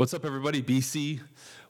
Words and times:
What's 0.00 0.14
up, 0.14 0.24
everybody? 0.24 0.62
BC. 0.62 1.20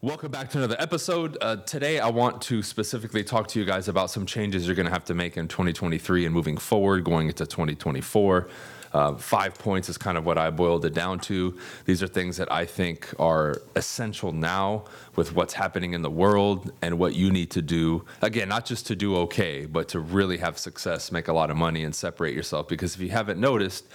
Welcome 0.03 0.31
back 0.31 0.51
to 0.51 0.59
another 0.59 0.77
episode. 0.79 1.37
Uh, 1.41 1.57
today, 1.57 1.99
I 1.99 2.11
want 2.11 2.41
to 2.43 2.63
specifically 2.63 3.25
talk 3.25 3.49
to 3.49 3.59
you 3.59 3.65
guys 3.65 3.89
about 3.89 4.09
some 4.09 4.25
changes 4.25 4.69
you're 4.69 4.77
going 4.77 4.87
to 4.87 4.93
have 4.93 5.05
to 5.07 5.15
make 5.15 5.37
in 5.37 5.49
2023 5.49 6.27
and 6.27 6.33
moving 6.33 6.57
forward, 6.57 7.03
going 7.03 7.27
into 7.27 7.45
2024. 7.45 8.49
Uh, 8.93 9.15
five 9.17 9.59
points 9.59 9.89
is 9.89 9.99
kind 9.99 10.17
of 10.17 10.25
what 10.25 10.39
I 10.39 10.51
boiled 10.51 10.85
it 10.85 10.95
down 10.95 11.19
to. 11.23 11.59
These 11.87 12.05
are 12.05 12.07
things 12.07 12.37
that 12.37 12.53
I 12.53 12.67
think 12.67 13.13
are 13.19 13.63
essential 13.75 14.31
now 14.31 14.85
with 15.17 15.35
what's 15.35 15.55
happening 15.55 15.93
in 15.93 16.03
the 16.03 16.11
world 16.11 16.71
and 16.83 17.01
what 17.01 17.17
you 17.17 17.33
need 17.33 17.51
to 17.51 17.63
do. 17.63 18.05
Again, 18.23 18.49
not 18.49 18.65
just 18.65 18.87
to 18.87 18.95
do 18.95 19.17
okay, 19.17 19.67
but 19.67 19.89
to 19.89 19.99
really 19.99 20.37
have 20.39 20.57
success, 20.57 21.11
make 21.11 21.27
a 21.27 21.33
lot 21.33 21.51
of 21.51 21.57
money, 21.57 21.83
and 21.83 21.93
separate 21.93 22.37
yourself. 22.37 22.69
Because 22.69 22.95
if 22.95 23.01
you 23.01 23.11
haven't 23.11 23.41
noticed, 23.41 23.87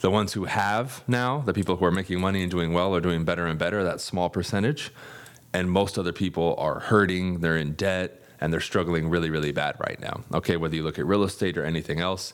the 0.00 0.10
ones 0.10 0.32
who 0.32 0.44
have 0.44 1.02
now, 1.08 1.40
the 1.40 1.52
people 1.52 1.76
who 1.76 1.84
are 1.84 1.90
making 1.90 2.20
money 2.20 2.42
and 2.42 2.50
doing 2.50 2.72
well, 2.72 2.94
are 2.94 3.00
doing 3.00 3.24
better 3.24 3.46
and 3.46 3.58
better, 3.58 3.82
that 3.84 4.00
small 4.00 4.28
percentage. 4.28 4.92
And 5.52 5.70
most 5.70 5.98
other 5.98 6.12
people 6.12 6.54
are 6.58 6.80
hurting, 6.80 7.40
they're 7.40 7.56
in 7.56 7.72
debt, 7.72 8.22
and 8.40 8.52
they're 8.52 8.60
struggling 8.60 9.08
really, 9.08 9.30
really 9.30 9.52
bad 9.52 9.76
right 9.80 9.98
now. 10.00 10.20
Okay, 10.32 10.56
whether 10.56 10.76
you 10.76 10.82
look 10.82 10.98
at 10.98 11.06
real 11.06 11.24
estate 11.24 11.56
or 11.56 11.64
anything 11.64 12.00
else, 12.00 12.32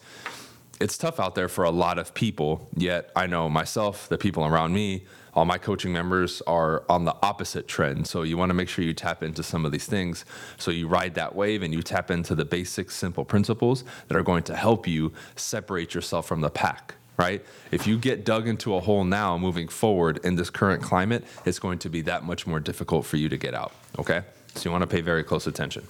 it's 0.80 0.98
tough 0.98 1.20
out 1.20 1.34
there 1.34 1.48
for 1.48 1.64
a 1.64 1.70
lot 1.70 1.98
of 1.98 2.12
people. 2.14 2.68
Yet 2.76 3.10
I 3.14 3.26
know 3.26 3.48
myself, 3.48 4.08
the 4.08 4.18
people 4.18 4.44
around 4.44 4.74
me, 4.74 5.06
all 5.32 5.44
my 5.44 5.58
coaching 5.58 5.92
members 5.92 6.42
are 6.42 6.84
on 6.88 7.04
the 7.04 7.16
opposite 7.22 7.66
trend. 7.66 8.06
So 8.06 8.22
you 8.22 8.36
want 8.36 8.50
to 8.50 8.54
make 8.54 8.68
sure 8.68 8.84
you 8.84 8.92
tap 8.92 9.22
into 9.22 9.42
some 9.42 9.64
of 9.64 9.72
these 9.72 9.86
things. 9.86 10.24
So 10.58 10.70
you 10.70 10.86
ride 10.86 11.14
that 11.14 11.34
wave 11.34 11.62
and 11.62 11.72
you 11.72 11.82
tap 11.82 12.10
into 12.10 12.34
the 12.34 12.44
basic, 12.44 12.90
simple 12.90 13.24
principles 13.24 13.84
that 14.08 14.16
are 14.16 14.22
going 14.22 14.42
to 14.44 14.56
help 14.56 14.86
you 14.86 15.12
separate 15.34 15.94
yourself 15.94 16.26
from 16.26 16.40
the 16.40 16.50
pack 16.50 16.96
right? 17.16 17.44
If 17.70 17.86
you 17.86 17.98
get 17.98 18.24
dug 18.24 18.48
into 18.48 18.74
a 18.74 18.80
hole 18.80 19.04
now 19.04 19.38
moving 19.38 19.68
forward 19.68 20.18
in 20.24 20.36
this 20.36 20.50
current 20.50 20.82
climate, 20.82 21.24
it's 21.44 21.58
going 21.58 21.78
to 21.80 21.88
be 21.88 22.00
that 22.02 22.24
much 22.24 22.46
more 22.46 22.60
difficult 22.60 23.06
for 23.06 23.16
you 23.16 23.28
to 23.28 23.36
get 23.36 23.54
out, 23.54 23.72
okay? 23.98 24.22
So 24.54 24.68
you 24.68 24.72
want 24.72 24.82
to 24.82 24.86
pay 24.86 25.00
very 25.00 25.24
close 25.24 25.46
attention. 25.46 25.86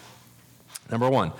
Number 0.91 1.08
one, 1.08 1.33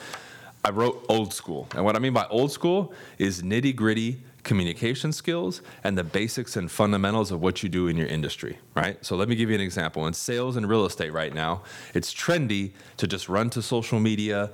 I 0.65 0.71
wrote 0.71 1.05
old 1.09 1.35
school. 1.35 1.69
And 1.75 1.85
what 1.85 1.97
I 1.97 1.99
mean 1.99 2.15
by 2.15 2.27
old 2.29 2.51
school 2.51 2.95
is 3.19 3.43
nitty 3.43 3.77
gritty 3.77 4.23
communication 4.45 5.13
skills 5.13 5.63
and 5.83 5.99
the 5.99 6.05
basics 6.05 6.57
and 6.57 6.71
fundamentals 6.71 7.31
of 7.33 7.41
what 7.41 7.63
you 7.63 7.69
do 7.69 7.89
in 7.89 7.97
your 7.97 8.07
industry, 8.07 8.59
right? 8.75 9.03
So 9.05 9.17
let 9.17 9.29
me 9.29 9.37
give 9.37 9.49
you 9.49 9.55
an 9.55 9.61
example. 9.61 10.07
In 10.07 10.13
sales 10.13 10.57
and 10.57 10.69
real 10.69 10.85
estate 10.85 11.13
right 11.13 11.35
now, 11.35 11.63
it's 11.95 12.15
trendy 12.15 12.73
to 12.99 13.07
just 13.07 13.29
run 13.29 13.51
to 13.51 13.63
social 13.63 13.99
media, 13.99 14.51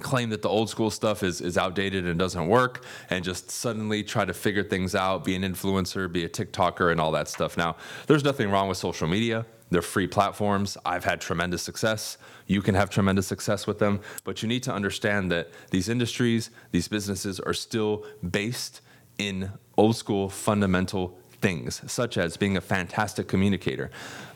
claim 0.00 0.30
that 0.30 0.42
the 0.42 0.48
old 0.48 0.70
school 0.70 0.90
stuff 0.90 1.22
is, 1.22 1.40
is 1.40 1.58
outdated 1.58 2.06
and 2.06 2.18
doesn't 2.18 2.46
work 2.46 2.84
and 3.10 3.24
just 3.24 3.50
suddenly 3.50 4.02
try 4.02 4.24
to 4.24 4.34
figure 4.34 4.64
things 4.64 4.94
out, 4.94 5.24
be 5.24 5.34
an 5.34 5.42
influencer, 5.42 6.10
be 6.10 6.24
a 6.24 6.28
TikToker, 6.28 6.90
and 6.90 7.00
all 7.00 7.12
that 7.12 7.28
stuff. 7.28 7.56
Now, 7.56 7.76
there's 8.06 8.24
nothing 8.24 8.50
wrong 8.50 8.68
with 8.68 8.78
social 8.78 9.08
media. 9.08 9.46
They're 9.70 9.82
free 9.82 10.06
platforms. 10.06 10.78
I've 10.84 11.04
had 11.04 11.20
tremendous 11.20 11.62
success. 11.62 12.16
You 12.46 12.62
can 12.62 12.74
have 12.74 12.88
tremendous 12.88 13.26
success 13.26 13.66
with 13.66 13.78
them. 13.78 14.00
But 14.24 14.42
you 14.42 14.48
need 14.48 14.62
to 14.62 14.72
understand 14.72 15.30
that 15.32 15.50
these 15.70 15.88
industries, 15.88 16.50
these 16.70 16.88
businesses 16.88 17.38
are 17.40 17.52
still 17.52 18.06
based 18.28 18.80
in 19.18 19.50
old 19.76 19.96
school 19.96 20.28
fundamental 20.28 21.18
things, 21.40 21.82
such 21.90 22.18
as 22.18 22.36
being 22.36 22.56
a 22.56 22.60
fantastic 22.60 23.28
communicator, 23.28 23.90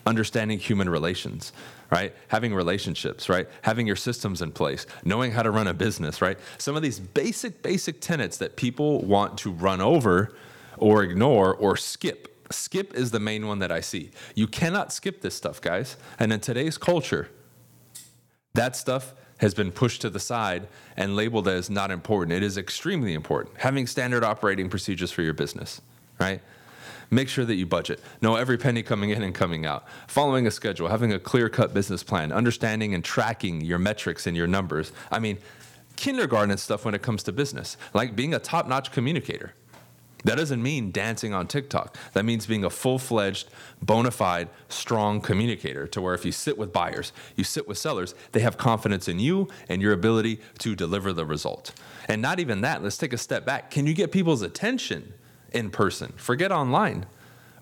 understanding 0.06 0.58
human 0.58 0.88
relations, 0.88 1.52
right? 1.92 2.14
Having 2.28 2.54
relationships, 2.54 3.28
right? 3.28 3.46
Having 3.60 3.86
your 3.86 3.96
systems 3.96 4.40
in 4.40 4.50
place, 4.50 4.86
knowing 5.04 5.30
how 5.30 5.42
to 5.42 5.50
run 5.50 5.66
a 5.66 5.74
business, 5.74 6.22
right? 6.22 6.38
Some 6.56 6.74
of 6.74 6.80
these 6.80 6.98
basic, 6.98 7.62
basic 7.62 8.00
tenets 8.00 8.38
that 8.38 8.56
people 8.56 9.02
want 9.02 9.36
to 9.38 9.52
run 9.52 9.82
over 9.82 10.34
or 10.78 11.02
ignore 11.02 11.54
or 11.54 11.76
skip. 11.76 12.46
Skip 12.50 12.94
is 12.94 13.10
the 13.10 13.20
main 13.20 13.46
one 13.46 13.58
that 13.58 13.70
I 13.70 13.80
see. 13.80 14.10
You 14.34 14.46
cannot 14.46 14.90
skip 14.90 15.20
this 15.20 15.34
stuff, 15.34 15.60
guys. 15.60 15.98
And 16.18 16.32
in 16.32 16.40
today's 16.40 16.78
culture, 16.78 17.28
that 18.54 18.74
stuff 18.74 19.12
has 19.38 19.52
been 19.52 19.70
pushed 19.70 20.00
to 20.00 20.08
the 20.08 20.20
side 20.20 20.68
and 20.96 21.14
labeled 21.14 21.46
as 21.46 21.68
not 21.68 21.90
important. 21.90 22.34
It 22.34 22.42
is 22.42 22.56
extremely 22.56 23.12
important. 23.12 23.58
Having 23.58 23.88
standard 23.88 24.24
operating 24.24 24.70
procedures 24.70 25.12
for 25.12 25.20
your 25.20 25.34
business, 25.34 25.82
right? 26.18 26.40
Make 27.12 27.28
sure 27.28 27.44
that 27.44 27.56
you 27.56 27.66
budget. 27.66 28.00
Know 28.22 28.36
every 28.36 28.56
penny 28.56 28.82
coming 28.82 29.10
in 29.10 29.22
and 29.22 29.34
coming 29.34 29.66
out. 29.66 29.86
Following 30.08 30.46
a 30.46 30.50
schedule, 30.50 30.88
having 30.88 31.12
a 31.12 31.18
clear 31.18 31.50
cut 31.50 31.74
business 31.74 32.02
plan, 32.02 32.32
understanding 32.32 32.94
and 32.94 33.04
tracking 33.04 33.60
your 33.60 33.78
metrics 33.78 34.26
and 34.26 34.34
your 34.34 34.46
numbers. 34.46 34.92
I 35.10 35.18
mean, 35.18 35.36
kindergarten 35.96 36.56
stuff 36.56 36.86
when 36.86 36.94
it 36.94 37.02
comes 37.02 37.22
to 37.24 37.32
business, 37.32 37.76
like 37.92 38.16
being 38.16 38.32
a 38.32 38.38
top 38.38 38.66
notch 38.66 38.92
communicator. 38.92 39.52
That 40.24 40.36
doesn't 40.36 40.62
mean 40.62 40.90
dancing 40.90 41.34
on 41.34 41.48
TikTok. 41.48 41.98
That 42.14 42.24
means 42.24 42.46
being 42.46 42.64
a 42.64 42.70
full 42.70 42.98
fledged, 42.98 43.50
bona 43.82 44.10
fide, 44.10 44.48
strong 44.70 45.20
communicator 45.20 45.86
to 45.88 46.00
where 46.00 46.14
if 46.14 46.24
you 46.24 46.32
sit 46.32 46.56
with 46.56 46.72
buyers, 46.72 47.12
you 47.36 47.44
sit 47.44 47.68
with 47.68 47.76
sellers, 47.76 48.14
they 48.30 48.40
have 48.40 48.56
confidence 48.56 49.06
in 49.06 49.18
you 49.18 49.48
and 49.68 49.82
your 49.82 49.92
ability 49.92 50.40
to 50.60 50.74
deliver 50.74 51.12
the 51.12 51.26
result. 51.26 51.74
And 52.08 52.22
not 52.22 52.40
even 52.40 52.62
that, 52.62 52.82
let's 52.82 52.96
take 52.96 53.12
a 53.12 53.18
step 53.18 53.44
back. 53.44 53.70
Can 53.70 53.86
you 53.86 53.92
get 53.92 54.12
people's 54.12 54.40
attention? 54.40 55.12
In 55.54 55.70
person. 55.70 56.12
Forget 56.16 56.52
online. 56.52 57.06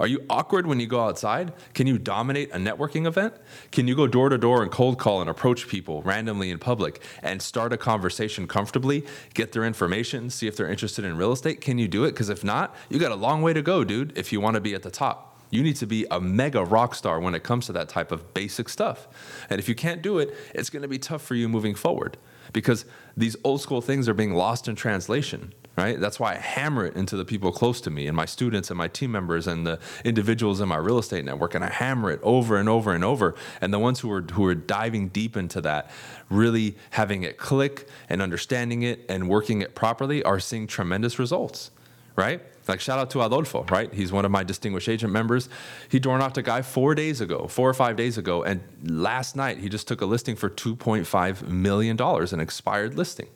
Are 0.01 0.07
you 0.07 0.25
awkward 0.31 0.67
when 0.67 0.81
you 0.81 0.87
go 0.87 1.05
outside? 1.05 1.53
Can 1.75 1.87
you 1.87 1.99
dominate 1.99 2.51
a 2.53 2.57
networking 2.57 3.07
event? 3.07 3.35
Can 3.71 3.87
you 3.87 3.95
go 3.95 4.07
door 4.07 4.31
to 4.31 4.39
door 4.39 4.63
and 4.63 4.73
cold 4.73 4.99
call 4.99 5.21
and 5.21 5.29
approach 5.29 5.69
people 5.69 6.01
randomly 6.01 6.51
in 6.51 6.59
public 6.59 7.03
and 7.23 7.43
start 7.43 7.75
a 7.75 7.77
conversation 7.77 8.47
comfortably, 8.49 9.05
get 9.35 9.53
their 9.53 9.63
information, 9.63 10.31
see 10.31 10.47
if 10.47 10.57
they're 10.57 10.71
interested 10.71 11.05
in 11.05 11.19
real 11.19 11.33
estate? 11.33 11.61
Can 11.61 11.77
you 11.77 11.87
do 11.87 12.05
it? 12.05 12.13
Because 12.13 12.31
if 12.31 12.43
not, 12.43 12.75
you 12.89 12.99
got 12.99 13.13
a 13.13 13.17
long 13.17 13.43
way 13.43 13.53
to 13.53 13.61
go, 13.61 13.85
dude, 13.85 14.17
if 14.17 14.33
you 14.33 14.41
want 14.41 14.55
to 14.55 14.61
be 14.63 14.75
at 14.75 14.83
the 14.83 14.91
top. 14.91 15.39
You 15.51 15.63
need 15.63 15.77
to 15.77 15.87
be 15.87 16.07
a 16.11 16.19
mega 16.19 16.65
rock 16.65 16.95
star 16.95 17.21
when 17.21 17.35
it 17.35 17.43
comes 17.43 17.67
to 17.67 17.73
that 17.73 17.91
type 17.91 18.11
of 18.11 18.33
basic 18.33 18.71
stuff. 18.71 19.07
And 19.51 19.59
if 19.59 19.69
you 19.69 19.75
can't 19.75 20.01
do 20.01 20.19
it, 20.19 20.35
it's 20.55 20.71
going 20.71 20.83
to 20.83 20.89
be 20.89 20.99
tough 20.99 21.21
for 21.21 21.35
you 21.35 21.47
moving 21.47 21.75
forward 21.75 22.17
because 22.55 22.87
these 23.17 23.37
old 23.45 23.61
school 23.61 23.83
things 23.83 24.09
are 24.09 24.15
being 24.15 24.33
lost 24.33 24.67
in 24.67 24.77
translation 24.77 25.53
right? 25.77 25.99
That's 25.99 26.21
why 26.21 26.33
I 26.33 26.37
hammer 26.37 26.87
it 26.87 26.97
into 26.97 27.17
the 27.17 27.25
people 27.25 27.53
close 27.53 27.81
to 27.83 27.91
me 27.91 28.07
and 28.07 28.17
my 28.17 28.25
students 28.25 28.71
and 28.71 28.79
my 28.79 28.89
team 28.89 29.13
members 29.13 29.47
and 29.47 29.67
the 29.67 29.79
individuals 30.05 30.61
in 30.61 30.69
my 30.69 30.77
real 30.77 30.99
estate 30.99 31.25
network. 31.25 31.55
And 31.55 31.65
I 31.65 31.71
hammer 31.71 32.11
it 32.11 32.21
over 32.23 32.57
and 32.57 32.69
over 32.69 32.93
and 32.93 33.05
over. 33.05 33.35
And 33.61 33.73
the 33.73 33.79
ones 33.79 34.01
who 34.01 34.11
are 34.13 34.23
who 34.23 34.45
are 34.47 34.55
diving 34.55 35.09
deep 35.09 35.37
into 35.37 35.61
that, 35.63 35.91
really 36.29 36.77
having 36.91 37.23
it 37.23 37.39
click 37.39 37.89
and 38.09 38.21
understanding 38.21 38.83
it 38.83 39.05
and 39.09 39.29
working 39.29 39.63
it 39.63 39.75
properly 39.75 40.23
are 40.23 40.41
seeing 40.41 40.67
tremendous 40.67 41.19
results, 41.19 41.71
right? 42.17 42.43
Like 42.69 42.81
shout 42.81 42.99
out 42.99 43.11
to 43.11 43.23
Adolfo, 43.23 43.65
right? 43.65 43.93
He's 43.93 44.13
one 44.13 44.25
of 44.25 44.31
my 44.31 44.45
distinguished 44.45 44.89
agent 44.89 45.13
members. 45.13 45.49
He 45.89 45.99
door 45.99 46.19
knocked 46.19 46.39
a 46.39 46.43
guy 46.43 46.63
four 46.63 46.95
days 46.95 47.21
ago, 47.21 47.49
four 47.49 47.69
or 47.69 47.75
five 47.75 47.97
days 47.97 48.17
ago, 48.17 48.45
and 48.45 48.61
last 48.85 49.35
night 49.35 49.59
he 49.59 49.69
just 49.69 49.89
took 49.89 50.01
a 50.03 50.07
listing 50.07 50.37
for 50.37 50.49
two 50.49 50.77
point 50.77 51.07
five 51.07 51.49
million 51.49 51.97
dollars, 51.97 52.33
an 52.33 52.39
expired 52.39 52.97
listing, 52.97 53.29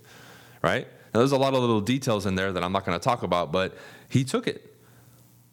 right? 0.63 0.87
Now, 1.15 1.21
there's 1.21 1.33
a 1.33 1.39
lot 1.39 1.55
of 1.55 1.61
little 1.61 1.81
details 1.81 2.27
in 2.27 2.35
there 2.35 2.53
that 2.53 2.65
I'm 2.65 2.73
not 2.73 2.85
going 2.85 2.99
to 2.99 3.03
talk 3.03 3.23
about, 3.23 3.53
but 3.53 3.77
he 4.09 4.25
took 4.25 4.49
it 4.49 4.75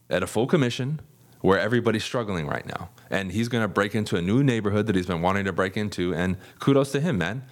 at 0.10 0.24
a 0.24 0.28
full 0.28 0.48
commission 0.48 1.00
where 1.42 1.60
everybody's 1.60 2.04
struggling 2.04 2.48
right 2.48 2.66
now. 2.66 2.90
And 3.12 3.32
he's 3.32 3.48
going 3.48 3.64
to 3.64 3.68
break 3.68 3.94
into 3.94 4.16
a 4.16 4.22
new 4.22 4.44
neighborhood 4.44 4.88
that 4.88 4.96
he's 4.96 5.06
been 5.06 5.22
wanting 5.22 5.46
to 5.46 5.54
break 5.54 5.78
into. 5.78 6.16
And 6.16 6.38
kudos 6.60 6.92
to 6.94 7.00
him, 7.00 7.20
man. 7.20 7.44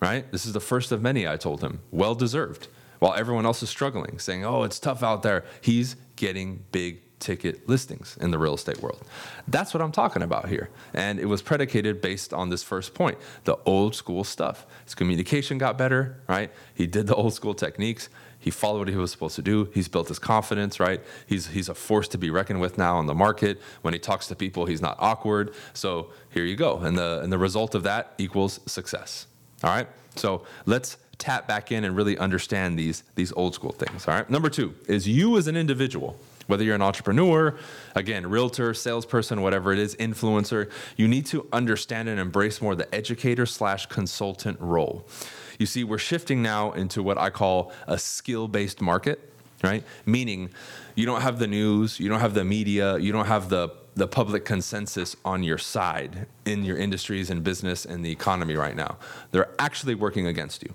Right? 0.00 0.30
This 0.30 0.46
is 0.46 0.52
the 0.52 0.60
first 0.60 0.92
of 0.92 1.02
many, 1.02 1.26
I 1.26 1.36
told 1.36 1.60
him. 1.62 1.80
Well 1.90 2.14
deserved. 2.14 2.68
While 3.00 3.14
everyone 3.14 3.46
else 3.46 3.62
is 3.62 3.70
struggling, 3.70 4.20
saying, 4.20 4.44
oh, 4.44 4.62
it's 4.62 4.78
tough 4.78 5.02
out 5.02 5.22
there, 5.22 5.44
he's 5.60 5.96
getting 6.14 6.64
big 6.70 7.11
ticket 7.22 7.68
listings 7.68 8.18
in 8.20 8.32
the 8.32 8.38
real 8.38 8.54
estate 8.54 8.82
world. 8.82 9.00
That's 9.48 9.72
what 9.72 9.80
I'm 9.80 9.92
talking 9.92 10.22
about 10.22 10.48
here. 10.48 10.68
And 10.92 11.18
it 11.18 11.26
was 11.26 11.40
predicated 11.40 12.02
based 12.02 12.34
on 12.34 12.50
this 12.50 12.62
first 12.62 12.94
point 12.94 13.16
the 13.44 13.56
old 13.64 13.94
school 13.94 14.24
stuff. 14.24 14.66
His 14.84 14.94
communication 14.94 15.56
got 15.56 15.78
better, 15.78 16.20
right? 16.28 16.50
He 16.74 16.86
did 16.86 17.06
the 17.06 17.14
old 17.14 17.32
school 17.32 17.54
techniques. 17.54 18.08
He 18.38 18.50
followed 18.50 18.80
what 18.80 18.88
he 18.88 18.96
was 18.96 19.12
supposed 19.12 19.36
to 19.36 19.42
do. 19.42 19.70
He's 19.72 19.86
built 19.86 20.08
his 20.08 20.18
confidence, 20.18 20.80
right? 20.80 21.00
He's, 21.26 21.46
he's 21.46 21.68
a 21.68 21.74
force 21.74 22.08
to 22.08 22.18
be 22.18 22.28
reckoned 22.28 22.60
with 22.60 22.76
now 22.76 22.98
in 22.98 23.06
the 23.06 23.14
market. 23.14 23.62
When 23.82 23.94
he 23.94 24.00
talks 24.00 24.26
to 24.26 24.34
people, 24.34 24.66
he's 24.66 24.82
not 24.82 24.96
awkward. 24.98 25.54
So 25.74 26.10
here 26.30 26.44
you 26.44 26.56
go. 26.56 26.78
And 26.78 26.98
the, 26.98 27.20
and 27.22 27.32
the 27.32 27.38
result 27.38 27.76
of 27.76 27.84
that 27.84 28.14
equals 28.18 28.58
success. 28.66 29.28
All 29.62 29.70
right? 29.70 29.86
So 30.16 30.44
let's 30.66 30.96
tap 31.18 31.46
back 31.46 31.70
in 31.70 31.84
and 31.84 31.94
really 31.94 32.18
understand 32.18 32.76
these, 32.76 33.04
these 33.14 33.32
old 33.34 33.54
school 33.54 33.70
things. 33.70 34.08
All 34.08 34.14
right? 34.14 34.28
Number 34.28 34.50
two 34.50 34.74
is 34.88 35.06
you 35.06 35.38
as 35.38 35.46
an 35.46 35.56
individual 35.56 36.18
whether 36.46 36.64
you're 36.64 36.74
an 36.74 36.82
entrepreneur, 36.82 37.56
again, 37.94 38.28
realtor, 38.28 38.74
salesperson, 38.74 39.42
whatever 39.42 39.72
it 39.72 39.78
is, 39.78 39.94
influencer, 39.96 40.70
you 40.96 41.08
need 41.08 41.26
to 41.26 41.46
understand 41.52 42.08
and 42.08 42.18
embrace 42.18 42.60
more 42.60 42.74
the 42.74 42.92
educator 42.94 43.46
slash 43.46 43.86
consultant 43.86 44.60
role. 44.60 45.06
You 45.58 45.66
see, 45.66 45.84
we're 45.84 45.98
shifting 45.98 46.42
now 46.42 46.72
into 46.72 47.02
what 47.02 47.18
I 47.18 47.30
call 47.30 47.72
a 47.86 47.98
skill 47.98 48.48
based 48.48 48.80
market, 48.80 49.32
right? 49.62 49.84
Meaning 50.06 50.50
you 50.94 51.06
don't 51.06 51.22
have 51.22 51.38
the 51.38 51.46
news, 51.46 52.00
you 52.00 52.08
don't 52.08 52.20
have 52.20 52.34
the 52.34 52.44
media, 52.44 52.98
you 52.98 53.12
don't 53.12 53.26
have 53.26 53.48
the 53.48 53.70
the 53.94 54.08
public 54.08 54.44
consensus 54.44 55.16
on 55.24 55.42
your 55.42 55.58
side 55.58 56.26
in 56.46 56.64
your 56.64 56.76
industries 56.78 57.28
and 57.28 57.44
business 57.44 57.84
and 57.84 58.04
the 58.04 58.10
economy 58.10 58.54
right 58.54 58.74
now. 58.74 58.96
They're 59.32 59.50
actually 59.58 59.94
working 59.94 60.26
against 60.26 60.62
you. 60.62 60.72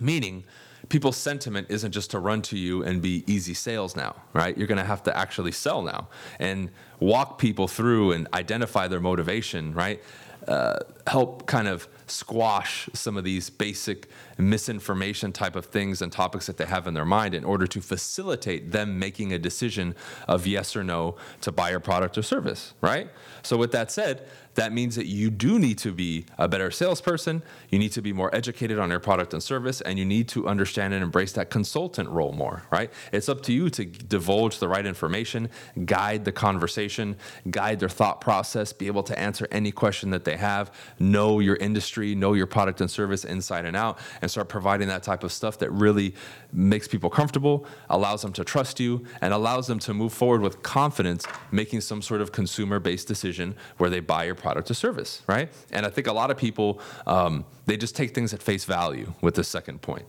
Meaning, 0.00 0.44
people's 0.90 1.16
sentiment 1.16 1.68
isn't 1.70 1.92
just 1.92 2.10
to 2.10 2.18
run 2.18 2.42
to 2.42 2.58
you 2.58 2.82
and 2.82 3.00
be 3.00 3.24
easy 3.26 3.54
sales 3.54 3.96
now, 3.96 4.14
right? 4.34 4.58
You're 4.58 4.66
going 4.66 4.78
to 4.78 4.84
have 4.84 5.02
to 5.04 5.16
actually 5.16 5.52
sell 5.52 5.80
now 5.80 6.08
and 6.38 6.70
walk 6.98 7.38
people 7.38 7.68
through 7.68 8.12
and 8.12 8.28
identify 8.34 8.88
their 8.88 9.00
motivation, 9.00 9.72
right? 9.72 10.02
Uh, 10.46 10.80
help 11.06 11.46
kind 11.46 11.68
of 11.68 11.88
squash 12.10 12.88
some 12.92 13.16
of 13.16 13.24
these 13.24 13.50
basic 13.50 14.08
misinformation 14.38 15.32
type 15.32 15.56
of 15.56 15.66
things 15.66 16.02
and 16.02 16.10
topics 16.10 16.46
that 16.46 16.56
they 16.56 16.66
have 16.66 16.86
in 16.86 16.94
their 16.94 17.04
mind 17.04 17.34
in 17.34 17.44
order 17.44 17.66
to 17.66 17.80
facilitate 17.80 18.72
them 18.72 18.98
making 18.98 19.32
a 19.32 19.38
decision 19.38 19.94
of 20.26 20.46
yes 20.46 20.74
or 20.76 20.82
no 20.84 21.16
to 21.40 21.52
buy 21.52 21.70
your 21.70 21.80
product 21.80 22.16
or 22.18 22.22
service, 22.22 22.74
right? 22.80 23.08
So, 23.42 23.56
with 23.56 23.72
that 23.72 23.90
said, 23.90 24.26
that 24.54 24.72
means 24.72 24.96
that 24.96 25.06
you 25.06 25.30
do 25.30 25.58
need 25.58 25.78
to 25.78 25.92
be 25.92 26.26
a 26.36 26.48
better 26.48 26.70
salesperson. 26.70 27.42
You 27.70 27.78
need 27.78 27.92
to 27.92 28.02
be 28.02 28.12
more 28.12 28.34
educated 28.34 28.78
on 28.78 28.90
your 28.90 28.98
product 28.98 29.32
and 29.32 29.42
service, 29.42 29.80
and 29.80 29.98
you 29.98 30.04
need 30.04 30.28
to 30.28 30.48
understand 30.48 30.92
and 30.92 31.02
embrace 31.02 31.32
that 31.32 31.50
consultant 31.50 32.08
role 32.08 32.32
more, 32.32 32.64
right? 32.70 32.90
It's 33.12 33.28
up 33.28 33.42
to 33.42 33.52
you 33.52 33.70
to 33.70 33.84
divulge 33.84 34.58
the 34.58 34.68
right 34.68 34.84
information, 34.84 35.50
guide 35.84 36.24
the 36.24 36.32
conversation, 36.32 37.16
guide 37.50 37.80
their 37.80 37.88
thought 37.88 38.20
process, 38.20 38.72
be 38.72 38.88
able 38.88 39.04
to 39.04 39.18
answer 39.18 39.46
any 39.52 39.70
question 39.70 40.10
that 40.10 40.24
they 40.24 40.36
have, 40.36 40.72
know 40.98 41.38
your 41.38 41.56
industry, 41.56 41.99
know 42.02 42.34
your 42.34 42.46
product 42.46 42.80
and 42.80 42.90
service 42.90 43.24
inside 43.24 43.64
and 43.64 43.76
out, 43.76 43.98
and 44.22 44.30
start 44.30 44.48
providing 44.48 44.88
that 44.88 45.02
type 45.02 45.24
of 45.24 45.32
stuff 45.32 45.58
that 45.58 45.70
really 45.70 46.14
makes 46.52 46.88
people 46.88 47.10
comfortable, 47.10 47.66
allows 47.88 48.22
them 48.22 48.32
to 48.32 48.44
trust 48.44 48.80
you, 48.80 49.04
and 49.20 49.32
allows 49.32 49.66
them 49.66 49.78
to 49.80 49.94
move 49.94 50.12
forward 50.12 50.40
with 50.40 50.62
confidence, 50.62 51.26
making 51.52 51.80
some 51.80 52.02
sort 52.02 52.20
of 52.20 52.32
consumer 52.32 52.78
based 52.78 53.08
decision 53.08 53.54
where 53.78 53.90
they 53.90 54.00
buy 54.00 54.24
your 54.24 54.34
product 54.34 54.70
or 54.70 54.74
service, 54.74 55.22
right? 55.26 55.50
And 55.70 55.86
I 55.86 55.90
think 55.90 56.06
a 56.06 56.12
lot 56.12 56.30
of 56.30 56.36
people, 56.36 56.80
um, 57.06 57.44
they 57.66 57.76
just 57.76 57.94
take 57.94 58.14
things 58.14 58.34
at 58.34 58.42
face 58.42 58.64
value 58.64 59.12
with 59.20 59.34
the 59.34 59.44
second 59.44 59.82
point. 59.82 60.06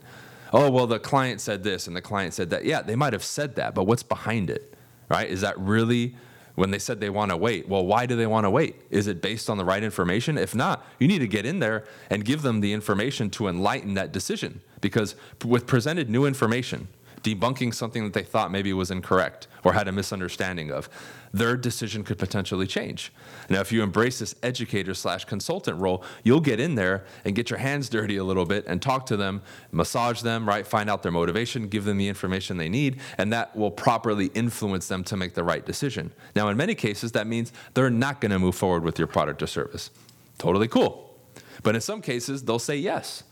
Oh, 0.52 0.70
well, 0.70 0.86
the 0.86 0.98
client 0.98 1.40
said 1.40 1.62
this 1.62 1.86
and 1.86 1.96
the 1.96 2.02
client 2.02 2.34
said 2.34 2.50
that. 2.50 2.64
Yeah, 2.64 2.82
they 2.82 2.96
might 2.96 3.14
have 3.14 3.24
said 3.24 3.54
that, 3.56 3.74
but 3.74 3.84
what's 3.84 4.02
behind 4.02 4.50
it, 4.50 4.74
right? 5.08 5.28
Is 5.28 5.40
that 5.40 5.58
really 5.58 6.14
when 6.54 6.70
they 6.70 6.78
said 6.78 7.00
they 7.00 7.10
want 7.10 7.30
to 7.30 7.36
wait? 7.36 7.68
Well, 7.68 7.84
why 7.86 8.06
do 8.06 8.16
they 8.16 8.26
want 8.26 8.44
to 8.44 8.50
wait? 8.50 8.76
Is 8.90 9.06
it 9.06 9.22
based 9.22 9.48
on 9.48 9.56
the 9.56 9.64
right 9.64 9.82
information? 9.82 10.36
If 10.36 10.54
not, 10.54 10.84
you 10.98 11.08
need 11.08 11.20
to 11.20 11.28
get 11.28 11.46
in 11.46 11.60
there 11.60 11.84
and 12.10 12.24
give 12.24 12.42
them 12.42 12.60
the 12.60 12.72
information 12.72 13.30
to 13.30 13.48
enlighten 13.48 13.94
that 13.94 14.12
decision 14.12 14.60
because 14.80 15.14
with 15.44 15.66
presented 15.66 16.10
new 16.10 16.26
information, 16.26 16.88
debunking 17.22 17.74
something 17.74 18.04
that 18.04 18.12
they 18.12 18.22
thought 18.22 18.50
maybe 18.50 18.72
was 18.72 18.90
incorrect 18.90 19.46
or 19.64 19.72
had 19.72 19.88
a 19.88 19.92
misunderstanding 19.92 20.70
of, 20.70 20.88
their 21.32 21.56
decision 21.56 22.04
could 22.04 22.18
potentially 22.18 22.66
change. 22.66 23.12
Now, 23.48 23.60
if 23.60 23.72
you 23.72 23.82
embrace 23.82 24.18
this 24.18 24.34
educator 24.42 24.92
slash 24.92 25.24
consultant 25.24 25.78
role, 25.80 26.04
you'll 26.24 26.40
get 26.40 26.60
in 26.60 26.74
there 26.74 27.04
and 27.24 27.34
get 27.34 27.48
your 27.48 27.58
hands 27.58 27.88
dirty 27.88 28.16
a 28.16 28.24
little 28.24 28.44
bit 28.44 28.66
and 28.66 28.82
talk 28.82 29.06
to 29.06 29.16
them, 29.16 29.40
massage 29.70 30.20
them, 30.20 30.46
right? 30.46 30.66
Find 30.66 30.90
out 30.90 31.02
their 31.02 31.12
motivation, 31.12 31.68
give 31.68 31.84
them 31.84 31.96
the 31.96 32.08
information 32.08 32.58
they 32.58 32.68
need, 32.68 33.00
and 33.16 33.32
that 33.32 33.56
will 33.56 33.70
properly 33.70 34.26
influence 34.34 34.88
them 34.88 35.02
to 35.04 35.16
make 35.16 35.34
the 35.34 35.44
right 35.44 35.64
decision. 35.64 36.12
Now, 36.36 36.48
in 36.48 36.56
many 36.56 36.74
cases, 36.74 37.12
that 37.12 37.26
means 37.26 37.52
they're 37.74 37.90
not 37.90 38.20
going 38.20 38.32
to 38.32 38.38
move 38.38 38.54
forward 38.54 38.84
with 38.84 38.98
your 38.98 39.08
product 39.08 39.42
or 39.42 39.46
service. 39.46 39.90
Totally 40.38 40.68
cool. 40.68 41.16
But 41.62 41.74
in 41.74 41.80
some 41.80 42.02
cases, 42.02 42.42
they'll 42.44 42.58
say 42.58 42.76
yes. 42.76 43.22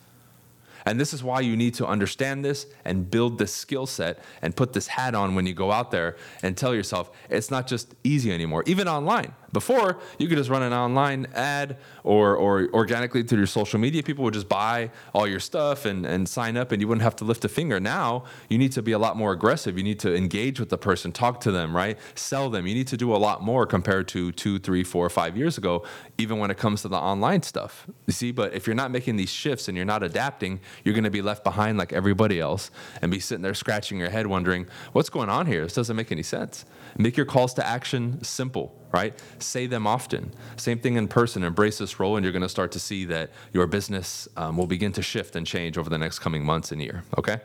And 0.84 1.00
this 1.00 1.12
is 1.12 1.22
why 1.22 1.40
you 1.40 1.56
need 1.56 1.74
to 1.74 1.86
understand 1.86 2.44
this 2.44 2.66
and 2.84 3.10
build 3.10 3.38
this 3.38 3.52
skill 3.52 3.86
set 3.86 4.18
and 4.42 4.54
put 4.54 4.72
this 4.72 4.86
hat 4.86 5.14
on 5.14 5.34
when 5.34 5.46
you 5.46 5.54
go 5.54 5.72
out 5.72 5.90
there 5.90 6.16
and 6.42 6.56
tell 6.56 6.74
yourself 6.74 7.10
it's 7.28 7.50
not 7.50 7.66
just 7.66 7.94
easy 8.04 8.32
anymore, 8.32 8.62
even 8.66 8.88
online. 8.88 9.34
Before, 9.52 9.98
you 10.18 10.28
could 10.28 10.38
just 10.38 10.48
run 10.48 10.62
an 10.62 10.72
online 10.72 11.26
ad 11.34 11.76
or, 12.04 12.36
or 12.36 12.68
organically 12.72 13.22
through 13.22 13.38
your 13.38 13.46
social 13.46 13.80
media. 13.80 14.02
People 14.02 14.24
would 14.24 14.34
just 14.34 14.48
buy 14.48 14.90
all 15.12 15.26
your 15.26 15.40
stuff 15.40 15.84
and, 15.84 16.06
and 16.06 16.28
sign 16.28 16.56
up, 16.56 16.70
and 16.72 16.80
you 16.80 16.86
wouldn't 16.86 17.02
have 17.02 17.16
to 17.16 17.24
lift 17.24 17.44
a 17.44 17.48
finger. 17.48 17.80
Now, 17.80 18.24
you 18.48 18.58
need 18.58 18.72
to 18.72 18.82
be 18.82 18.92
a 18.92 18.98
lot 18.98 19.16
more 19.16 19.32
aggressive. 19.32 19.76
You 19.76 19.84
need 19.84 19.98
to 20.00 20.14
engage 20.14 20.60
with 20.60 20.68
the 20.68 20.78
person, 20.78 21.10
talk 21.10 21.40
to 21.40 21.50
them, 21.50 21.74
right? 21.74 21.98
Sell 22.14 22.48
them. 22.48 22.66
You 22.66 22.74
need 22.74 22.86
to 22.88 22.96
do 22.96 23.14
a 23.14 23.18
lot 23.18 23.42
more 23.42 23.66
compared 23.66 24.06
to 24.08 24.32
two, 24.32 24.58
three, 24.58 24.84
four, 24.84 25.08
five 25.10 25.36
years 25.36 25.58
ago, 25.58 25.84
even 26.18 26.38
when 26.38 26.50
it 26.50 26.56
comes 26.56 26.82
to 26.82 26.88
the 26.88 26.96
online 26.96 27.42
stuff. 27.42 27.86
You 28.06 28.12
see, 28.12 28.32
but 28.32 28.54
if 28.54 28.66
you're 28.66 28.76
not 28.76 28.90
making 28.90 29.16
these 29.16 29.30
shifts 29.30 29.68
and 29.68 29.76
you're 29.76 29.86
not 29.86 30.02
adapting, 30.02 30.60
you're 30.84 30.94
going 30.94 31.04
to 31.04 31.10
be 31.10 31.22
left 31.22 31.42
behind 31.44 31.78
like 31.78 31.92
everybody 31.92 32.38
else 32.38 32.70
and 33.02 33.10
be 33.10 33.18
sitting 33.20 33.42
there 33.42 33.54
scratching 33.54 33.98
your 33.98 34.10
head 34.10 34.26
wondering, 34.26 34.66
what's 34.92 35.10
going 35.10 35.28
on 35.28 35.46
here? 35.46 35.62
This 35.62 35.74
doesn't 35.74 35.96
make 35.96 36.12
any 36.12 36.22
sense. 36.22 36.64
Make 36.96 37.16
your 37.16 37.26
calls 37.26 37.54
to 37.54 37.66
action 37.66 38.22
simple, 38.22 38.76
right? 38.92 39.14
Say 39.38 39.66
them 39.66 39.86
often. 39.86 40.32
Same 40.56 40.78
thing 40.78 40.96
in 40.96 41.08
person. 41.08 41.42
Embrace 41.42 41.78
this 41.78 42.00
role, 42.00 42.16
and 42.16 42.24
you're 42.24 42.32
going 42.32 42.42
to 42.42 42.48
start 42.48 42.72
to 42.72 42.80
see 42.80 43.04
that 43.06 43.30
your 43.52 43.66
business 43.66 44.28
um, 44.36 44.56
will 44.56 44.66
begin 44.66 44.92
to 44.92 45.02
shift 45.02 45.36
and 45.36 45.46
change 45.46 45.78
over 45.78 45.90
the 45.90 45.98
next 45.98 46.18
coming 46.18 46.44
months 46.44 46.72
and 46.72 46.82
year. 46.82 47.04
Okay. 47.18 47.38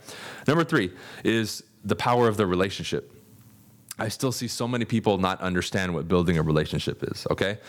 Number 0.47 0.63
three 0.63 0.91
is 1.23 1.63
the 1.83 1.95
power 1.95 2.27
of 2.27 2.37
the 2.37 2.45
relationship. 2.45 3.11
I 3.97 4.09
still 4.09 4.33
see 4.33 4.49
so 4.49 4.67
many 4.67 4.83
people 4.83 5.17
not 5.17 5.39
understand 5.39 5.93
what 5.93 6.07
building 6.07 6.37
a 6.37 6.43
relationship 6.43 7.01
is, 7.03 7.25
okay? 7.31 7.59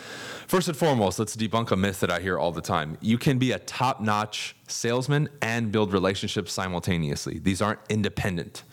First 0.49 0.67
and 0.67 0.77
foremost, 0.77 1.21
let's 1.21 1.37
debunk 1.37 1.71
a 1.71 1.77
myth 1.77 2.01
that 2.01 2.11
I 2.11 2.19
hear 2.19 2.37
all 2.37 2.51
the 2.51 2.61
time. 2.61 2.99
You 3.01 3.17
can 3.17 3.39
be 3.39 3.53
a 3.53 3.61
top 3.61 4.01
notch 4.01 4.57
salesman 4.67 5.29
and 5.41 5.71
build 5.71 5.93
relationships 5.93 6.53
simultaneously, 6.53 7.39
these 7.39 7.63
aren't 7.63 7.79
independent. 7.89 8.65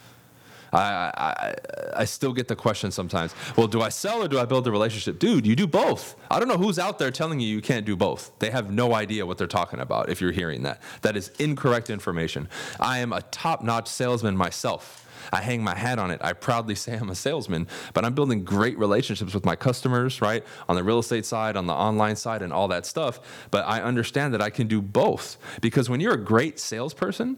I, 0.73 1.11
I, 1.15 1.55
I 1.97 2.05
still 2.05 2.33
get 2.33 2.47
the 2.47 2.55
question 2.55 2.91
sometimes. 2.91 3.35
Well, 3.55 3.67
do 3.67 3.81
I 3.81 3.89
sell 3.89 4.23
or 4.23 4.27
do 4.27 4.39
I 4.39 4.45
build 4.45 4.67
a 4.67 4.71
relationship? 4.71 5.19
Dude, 5.19 5.45
you 5.45 5.55
do 5.55 5.67
both. 5.67 6.15
I 6.31 6.39
don't 6.39 6.47
know 6.47 6.57
who's 6.57 6.79
out 6.79 6.99
there 6.99 7.11
telling 7.11 7.39
you 7.39 7.47
you 7.47 7.61
can't 7.61 7.85
do 7.85 7.95
both. 7.95 8.31
They 8.39 8.49
have 8.49 8.71
no 8.71 8.93
idea 8.93 9.25
what 9.25 9.37
they're 9.37 9.47
talking 9.47 9.79
about 9.79 10.09
if 10.09 10.19
you're 10.19 10.31
hearing 10.31 10.63
that. 10.63 10.81
That 11.01 11.15
is 11.15 11.29
incorrect 11.39 11.89
information. 11.89 12.49
I 12.79 12.99
am 12.99 13.13
a 13.13 13.21
top 13.21 13.63
notch 13.63 13.87
salesman 13.87 14.35
myself. 14.35 14.99
I 15.31 15.41
hang 15.41 15.63
my 15.63 15.75
hat 15.75 15.99
on 15.99 16.11
it. 16.11 16.19
I 16.23 16.33
proudly 16.33 16.75
say 16.75 16.95
I'm 16.95 17.09
a 17.09 17.15
salesman, 17.15 17.67
but 17.93 18.03
I'm 18.03 18.13
building 18.13 18.43
great 18.43 18.77
relationships 18.77 19.33
with 19.33 19.45
my 19.45 19.55
customers, 19.55 20.21
right? 20.21 20.43
On 20.67 20.75
the 20.75 20.83
real 20.83 20.99
estate 20.99 21.25
side, 21.25 21.55
on 21.55 21.65
the 21.65 21.73
online 21.73 22.15
side, 22.15 22.41
and 22.41 22.51
all 22.51 22.67
that 22.67 22.85
stuff. 22.85 23.19
But 23.49 23.65
I 23.65 23.81
understand 23.81 24.33
that 24.33 24.41
I 24.41 24.49
can 24.49 24.67
do 24.67 24.81
both 24.81 25.37
because 25.61 25.89
when 25.89 26.01
you're 26.01 26.13
a 26.13 26.23
great 26.23 26.59
salesperson, 26.59 27.37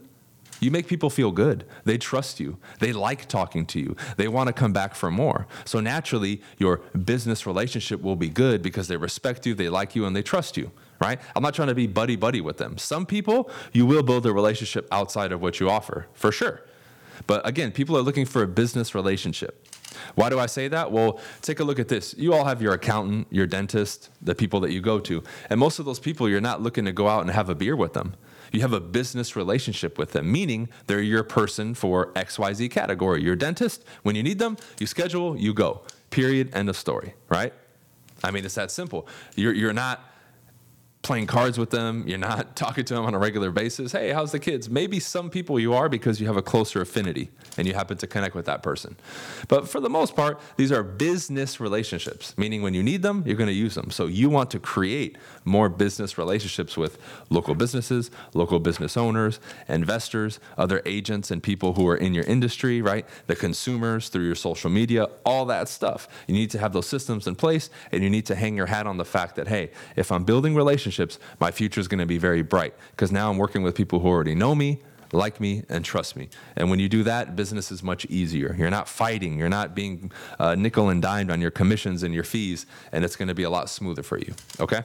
you 0.60 0.70
make 0.70 0.86
people 0.86 1.10
feel 1.10 1.32
good. 1.32 1.64
They 1.84 1.98
trust 1.98 2.40
you. 2.40 2.58
They 2.80 2.92
like 2.92 3.26
talking 3.26 3.66
to 3.66 3.80
you. 3.80 3.96
They 4.16 4.28
want 4.28 4.48
to 4.48 4.52
come 4.52 4.72
back 4.72 4.94
for 4.94 5.10
more. 5.10 5.46
So 5.64 5.80
naturally, 5.80 6.42
your 6.58 6.78
business 7.04 7.46
relationship 7.46 8.02
will 8.02 8.16
be 8.16 8.28
good 8.28 8.62
because 8.62 8.88
they 8.88 8.96
respect 8.96 9.46
you, 9.46 9.54
they 9.54 9.68
like 9.68 9.94
you, 9.94 10.06
and 10.06 10.16
they 10.16 10.22
trust 10.22 10.56
you, 10.56 10.70
right? 11.00 11.20
I'm 11.34 11.42
not 11.42 11.54
trying 11.54 11.68
to 11.68 11.74
be 11.74 11.86
buddy 11.86 12.16
buddy 12.16 12.40
with 12.40 12.58
them. 12.58 12.78
Some 12.78 13.06
people, 13.06 13.50
you 13.72 13.86
will 13.86 14.02
build 14.02 14.26
a 14.26 14.32
relationship 14.32 14.88
outside 14.90 15.32
of 15.32 15.42
what 15.42 15.60
you 15.60 15.68
offer, 15.68 16.06
for 16.14 16.32
sure. 16.32 16.62
But 17.26 17.46
again, 17.46 17.72
people 17.72 17.96
are 17.96 18.02
looking 18.02 18.26
for 18.26 18.42
a 18.42 18.46
business 18.46 18.94
relationship. 18.94 19.66
Why 20.14 20.28
do 20.28 20.38
I 20.38 20.46
say 20.46 20.68
that? 20.68 20.92
Well, 20.92 21.20
take 21.42 21.60
a 21.60 21.64
look 21.64 21.78
at 21.78 21.88
this. 21.88 22.14
You 22.18 22.34
all 22.34 22.44
have 22.44 22.60
your 22.60 22.74
accountant, 22.74 23.26
your 23.30 23.46
dentist, 23.46 24.10
the 24.20 24.34
people 24.34 24.60
that 24.60 24.72
you 24.72 24.80
go 24.80 25.00
to. 25.00 25.22
And 25.48 25.58
most 25.58 25.78
of 25.78 25.86
those 25.86 25.98
people, 25.98 26.28
you're 26.28 26.40
not 26.40 26.62
looking 26.62 26.84
to 26.84 26.92
go 26.92 27.08
out 27.08 27.22
and 27.22 27.30
have 27.30 27.48
a 27.48 27.54
beer 27.54 27.76
with 27.76 27.94
them. 27.94 28.14
You 28.56 28.62
have 28.62 28.72
a 28.72 28.80
business 28.80 29.36
relationship 29.36 29.98
with 29.98 30.12
them, 30.12 30.32
meaning 30.32 30.70
they're 30.86 31.02
your 31.02 31.22
person 31.22 31.74
for 31.74 32.10
XYZ 32.14 32.70
category. 32.70 33.22
Your 33.22 33.36
dentist, 33.36 33.84
when 34.02 34.16
you 34.16 34.22
need 34.22 34.38
them, 34.38 34.56
you 34.80 34.86
schedule, 34.86 35.36
you 35.36 35.52
go. 35.52 35.82
Period. 36.08 36.54
End 36.54 36.70
of 36.70 36.76
story, 36.78 37.12
right? 37.28 37.52
I 38.24 38.30
mean, 38.30 38.46
it's 38.46 38.54
that 38.54 38.70
simple. 38.70 39.06
You're, 39.34 39.52
you're 39.52 39.74
not 39.74 40.10
playing 41.06 41.28
cards 41.28 41.56
with 41.56 41.70
them, 41.70 42.02
you're 42.04 42.18
not 42.18 42.56
talking 42.56 42.84
to 42.84 42.92
them 42.92 43.04
on 43.04 43.14
a 43.14 43.18
regular 43.18 43.52
basis. 43.52 43.92
Hey, 43.92 44.10
how's 44.10 44.32
the 44.32 44.40
kids? 44.40 44.68
Maybe 44.68 44.98
some 44.98 45.30
people 45.30 45.60
you 45.60 45.72
are 45.72 45.88
because 45.88 46.20
you 46.20 46.26
have 46.26 46.36
a 46.36 46.42
closer 46.42 46.80
affinity 46.80 47.30
and 47.56 47.64
you 47.64 47.74
happen 47.74 47.96
to 47.98 48.08
connect 48.08 48.34
with 48.34 48.46
that 48.46 48.60
person. 48.60 48.96
But 49.46 49.68
for 49.68 49.78
the 49.78 49.88
most 49.88 50.16
part, 50.16 50.40
these 50.56 50.72
are 50.72 50.82
business 50.82 51.60
relationships, 51.60 52.36
meaning 52.36 52.60
when 52.60 52.74
you 52.74 52.82
need 52.82 53.02
them, 53.02 53.22
you're 53.24 53.36
going 53.36 53.46
to 53.46 53.52
use 53.52 53.76
them. 53.76 53.92
So 53.92 54.06
you 54.06 54.28
want 54.28 54.50
to 54.50 54.58
create 54.58 55.16
more 55.44 55.68
business 55.68 56.18
relationships 56.18 56.76
with 56.76 56.98
local 57.30 57.54
businesses, 57.54 58.10
local 58.34 58.58
business 58.58 58.96
owners, 58.96 59.38
investors, 59.68 60.40
other 60.58 60.82
agents, 60.84 61.30
and 61.30 61.40
people 61.40 61.74
who 61.74 61.86
are 61.86 61.96
in 61.96 62.14
your 62.14 62.24
industry, 62.24 62.82
right? 62.82 63.06
The 63.28 63.36
consumers 63.36 64.08
through 64.08 64.26
your 64.26 64.34
social 64.34 64.70
media, 64.70 65.04
all 65.24 65.44
that 65.46 65.68
stuff. 65.68 66.08
You 66.26 66.34
need 66.34 66.50
to 66.50 66.58
have 66.58 66.72
those 66.72 66.88
systems 66.88 67.28
in 67.28 67.36
place 67.36 67.70
and 67.92 68.02
you 68.02 68.10
need 68.10 68.26
to 68.26 68.34
hang 68.34 68.56
your 68.56 68.66
hat 68.66 68.88
on 68.88 68.96
the 68.96 69.04
fact 69.04 69.36
that, 69.36 69.46
hey, 69.46 69.70
if 69.94 70.10
I'm 70.10 70.24
building 70.24 70.56
relationships, 70.56 70.95
relationships, 70.98 71.18
my 71.40 71.50
future 71.50 71.80
is 71.80 71.88
going 71.88 71.98
to 71.98 72.06
be 72.06 72.18
very 72.18 72.42
bright 72.42 72.74
because 72.90 73.12
now 73.12 73.30
I'm 73.30 73.38
working 73.38 73.62
with 73.62 73.74
people 73.74 74.00
who 74.00 74.08
already 74.08 74.34
know 74.34 74.54
me, 74.54 74.80
like 75.12 75.40
me, 75.40 75.62
and 75.68 75.84
trust 75.84 76.16
me. 76.16 76.28
And 76.56 76.70
when 76.70 76.78
you 76.78 76.88
do 76.88 77.02
that, 77.04 77.36
business 77.36 77.70
is 77.70 77.82
much 77.82 78.04
easier. 78.06 78.54
You're 78.58 78.70
not 78.70 78.88
fighting, 78.88 79.38
you're 79.38 79.48
not 79.48 79.74
being 79.74 80.10
uh, 80.38 80.54
nickel 80.54 80.88
and 80.88 81.00
dimed 81.00 81.30
on 81.30 81.40
your 81.40 81.50
commissions 81.50 82.02
and 82.02 82.12
your 82.14 82.24
fees, 82.24 82.66
and 82.92 83.04
it's 83.04 83.16
going 83.16 83.28
to 83.28 83.34
be 83.34 83.44
a 83.44 83.50
lot 83.50 83.68
smoother 83.68 84.02
for 84.02 84.18
you. 84.18 84.34
Okay? 84.60 84.82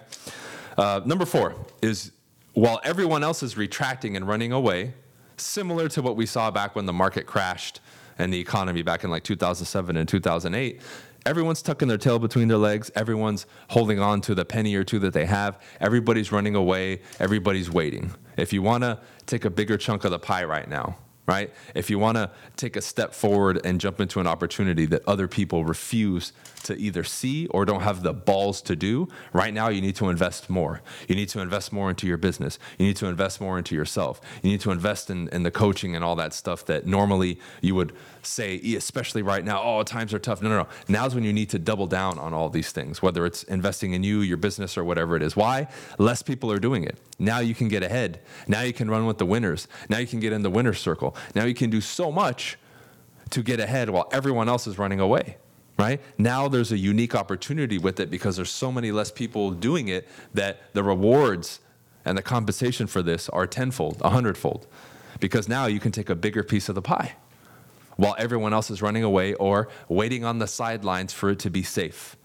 Uh, 0.77 1.01
number 1.05 1.25
four 1.25 1.55
is 1.81 2.11
while 2.53 2.79
everyone 2.83 3.23
else 3.23 3.43
is 3.43 3.57
retracting 3.57 4.15
and 4.15 4.27
running 4.27 4.51
away, 4.51 4.93
similar 5.37 5.87
to 5.89 6.01
what 6.01 6.15
we 6.15 6.25
saw 6.25 6.51
back 6.51 6.75
when 6.75 6.85
the 6.85 6.93
market 6.93 7.25
crashed 7.25 7.79
and 8.19 8.31
the 8.31 8.39
economy 8.39 8.83
back 8.83 9.03
in 9.03 9.09
like 9.09 9.23
2007 9.23 9.97
and 9.97 10.07
2008 10.07 10.81
everyone's 11.25 11.61
tucking 11.61 11.87
their 11.87 11.97
tail 11.97 12.19
between 12.19 12.47
their 12.47 12.57
legs. 12.57 12.91
Everyone's 12.95 13.45
holding 13.69 13.99
on 13.99 14.21
to 14.21 14.35
the 14.35 14.45
penny 14.45 14.75
or 14.75 14.83
two 14.83 14.99
that 14.99 15.13
they 15.13 15.25
have. 15.25 15.59
Everybody's 15.79 16.31
running 16.31 16.55
away. 16.55 17.01
Everybody's 17.19 17.69
waiting. 17.69 18.11
If 18.37 18.53
you 18.53 18.61
want 18.61 18.83
to 18.83 18.99
take 19.25 19.45
a 19.45 19.49
bigger 19.49 19.77
chunk 19.77 20.03
of 20.03 20.11
the 20.11 20.19
pie 20.19 20.43
right 20.43 20.67
now, 20.67 20.97
right? 21.27 21.53
If 21.75 21.89
you 21.89 21.99
want 21.99 22.17
to 22.17 22.31
take 22.57 22.75
a 22.75 22.81
step 22.81 23.13
forward 23.13 23.61
and 23.65 23.79
jump 23.79 23.99
into 23.99 24.19
an 24.19 24.27
opportunity 24.27 24.85
that 24.87 25.03
other 25.07 25.27
people 25.27 25.63
refuse 25.65 26.33
to 26.63 26.77
either 26.77 27.03
see 27.03 27.47
or 27.47 27.65
don't 27.65 27.81
have 27.81 28.03
the 28.03 28.13
balls 28.13 28.61
to 28.63 28.75
do, 28.75 29.07
right 29.33 29.53
now 29.53 29.69
you 29.69 29.81
need 29.81 29.95
to 29.95 30.09
invest 30.09 30.49
more. 30.49 30.81
You 31.07 31.15
need 31.15 31.29
to 31.29 31.39
invest 31.39 31.71
more 31.71 31.89
into 31.89 32.07
your 32.07 32.17
business. 32.17 32.59
You 32.77 32.85
need 32.85 32.97
to 32.97 33.07
invest 33.07 33.41
more 33.41 33.57
into 33.57 33.75
yourself. 33.75 34.21
You 34.41 34.51
need 34.51 34.61
to 34.61 34.71
invest 34.71 35.09
in, 35.09 35.27
in 35.29 35.43
the 35.43 35.51
coaching 35.51 35.95
and 35.95 36.03
all 36.03 36.15
that 36.17 36.33
stuff 36.33 36.65
that 36.65 36.85
normally 36.85 37.39
you 37.61 37.75
would 37.75 37.93
say, 38.23 38.57
especially 38.75 39.21
right 39.21 39.43
now, 39.43 39.61
oh, 39.63 39.83
times 39.83 40.13
are 40.13 40.19
tough. 40.19 40.41
No, 40.41 40.49
no, 40.49 40.57
no. 40.59 40.67
Now's 40.87 41.15
when 41.15 41.23
you 41.23 41.33
need 41.33 41.49
to 41.51 41.59
double 41.59 41.87
down 41.87 42.19
on 42.19 42.33
all 42.33 42.49
these 42.49 42.71
things, 42.71 43.01
whether 43.01 43.25
it's 43.25 43.43
investing 43.43 43.93
in 43.93 44.03
you, 44.03 44.21
your 44.21 44.37
business, 44.37 44.77
or 44.77 44.83
whatever 44.83 45.15
it 45.15 45.23
is. 45.23 45.35
Why? 45.35 45.67
Less 45.97 46.21
people 46.21 46.51
are 46.51 46.59
doing 46.59 46.83
it. 46.83 46.97
Now 47.17 47.39
you 47.39 47.53
can 47.53 47.67
get 47.67 47.83
ahead. 47.83 48.19
Now 48.47 48.61
you 48.61 48.73
can 48.73 48.89
run 48.89 49.05
with 49.05 49.17
the 49.17 49.25
winners. 49.25 49.67
Now 49.89 49.99
you 49.99 50.07
can 50.07 50.19
get 50.19 50.33
in 50.33 50.41
the 50.41 50.49
winner's 50.49 50.79
circle. 50.79 51.15
Now 51.35 51.45
you 51.45 51.53
can 51.53 51.69
do 51.69 51.81
so 51.81 52.11
much 52.11 52.57
to 53.31 53.41
get 53.41 53.59
ahead 53.59 53.89
while 53.89 54.09
everyone 54.11 54.49
else 54.49 54.67
is 54.67 54.77
running 54.77 54.99
away. 54.99 55.37
Right? 55.79 55.99
Now 56.17 56.47
there's 56.47 56.71
a 56.71 56.77
unique 56.77 57.15
opportunity 57.15 57.79
with 57.79 57.99
it 57.99 58.11
because 58.11 58.35
there's 58.35 58.51
so 58.51 58.71
many 58.71 58.91
less 58.91 59.09
people 59.09 59.51
doing 59.51 59.87
it 59.87 60.07
that 60.33 60.73
the 60.73 60.83
rewards 60.83 61.59
and 62.05 62.17
the 62.17 62.21
compensation 62.21 62.87
for 62.87 63.01
this 63.01 63.29
are 63.29 63.47
tenfold, 63.47 63.99
a 64.01 64.09
hundredfold. 64.09 64.67
Because 65.19 65.47
now 65.47 65.65
you 65.65 65.79
can 65.79 65.91
take 65.91 66.09
a 66.09 66.15
bigger 66.15 66.43
piece 66.43 66.69
of 66.69 66.75
the 66.75 66.81
pie 66.81 67.15
while 67.95 68.15
everyone 68.17 68.53
else 68.53 68.69
is 68.69 68.81
running 68.81 69.03
away 69.03 69.33
or 69.35 69.69
waiting 69.87 70.23
on 70.23 70.39
the 70.39 70.47
sidelines 70.47 71.13
for 71.13 71.31
it 71.31 71.39
to 71.39 71.49
be 71.49 71.63
safe. 71.63 72.15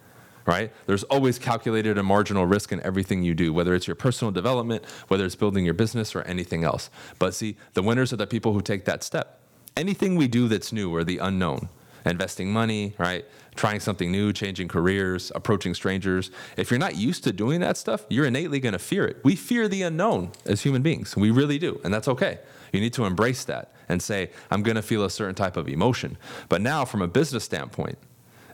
Right? 0.46 0.72
There's 0.86 1.02
always 1.04 1.40
calculated 1.40 1.98
and 1.98 2.06
marginal 2.06 2.46
risk 2.46 2.70
in 2.70 2.80
everything 2.82 3.24
you 3.24 3.34
do, 3.34 3.52
whether 3.52 3.74
it's 3.74 3.88
your 3.88 3.96
personal 3.96 4.30
development, 4.30 4.84
whether 5.08 5.24
it's 5.24 5.34
building 5.34 5.64
your 5.64 5.74
business 5.74 6.14
or 6.14 6.22
anything 6.22 6.62
else. 6.62 6.88
But 7.18 7.34
see, 7.34 7.56
the 7.74 7.82
winners 7.82 8.12
are 8.12 8.16
the 8.16 8.28
people 8.28 8.52
who 8.52 8.60
take 8.60 8.84
that 8.84 9.02
step. 9.02 9.40
Anything 9.76 10.14
we 10.14 10.28
do 10.28 10.46
that's 10.46 10.72
new 10.72 10.94
or 10.94 11.02
the 11.02 11.18
unknown, 11.18 11.68
investing 12.04 12.52
money, 12.52 12.94
right? 12.96 13.24
Trying 13.56 13.80
something 13.80 14.12
new, 14.12 14.32
changing 14.32 14.68
careers, 14.68 15.32
approaching 15.34 15.74
strangers. 15.74 16.30
If 16.56 16.70
you're 16.70 16.78
not 16.78 16.94
used 16.94 17.24
to 17.24 17.32
doing 17.32 17.60
that 17.60 17.76
stuff, 17.76 18.06
you're 18.08 18.26
innately 18.26 18.60
going 18.60 18.74
to 18.74 18.78
fear 18.78 19.04
it. 19.04 19.18
We 19.24 19.34
fear 19.34 19.66
the 19.66 19.82
unknown 19.82 20.30
as 20.44 20.62
human 20.62 20.82
beings. 20.82 21.16
We 21.16 21.30
really 21.30 21.58
do. 21.58 21.80
And 21.82 21.92
that's 21.92 22.06
okay. 22.06 22.38
You 22.72 22.80
need 22.80 22.92
to 22.94 23.04
embrace 23.04 23.44
that 23.44 23.72
and 23.88 24.02
say, 24.02 24.30
I'm 24.50 24.62
going 24.62 24.76
to 24.76 24.82
feel 24.82 25.04
a 25.04 25.10
certain 25.10 25.34
type 25.34 25.56
of 25.56 25.68
emotion. 25.68 26.18
But 26.48 26.60
now, 26.60 26.84
from 26.84 27.02
a 27.02 27.08
business 27.08 27.44
standpoint, 27.44 27.98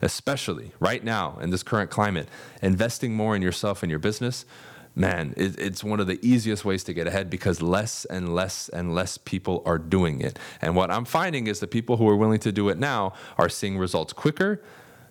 especially 0.03 0.73
right 0.81 1.03
now 1.03 1.39
in 1.41 1.51
this 1.51 1.63
current 1.63 1.91
climate, 1.91 2.29
investing 2.61 3.15
more 3.15 3.35
in 3.35 3.43
yourself 3.43 3.83
and 3.83 3.91
your 3.91 4.01
business, 4.01 4.45
man, 4.95 5.33
it, 5.37 5.59
it's 5.59 5.83
one 5.83 6.01
of 6.01 6.07
the 6.07 6.19
easiest 6.27 6.65
ways 6.65 6.85
to 6.85 6.93
get 6.93 7.07
ahead 7.07 7.31
because 7.31 7.63
less 7.63 8.05
and 8.07 8.35
less 8.35 8.69
and 8.69 8.95
less 8.95 9.17
people 9.17 9.63
are 9.65 9.79
doing 9.79 10.21
it. 10.21 10.39
And 10.61 10.77
what 10.77 10.91
I'm 10.91 11.05
finding 11.05 11.47
is 11.47 11.61
the 11.61 11.67
people 11.67 11.97
who 11.97 12.09
are 12.09 12.17
willing 12.17 12.41
to 12.41 12.53
do 12.53 12.69
it 12.69 12.79
now 12.79 13.15
are 13.39 13.49
seeing 13.49 13.79
results 13.79 14.13
quicker, 14.13 14.63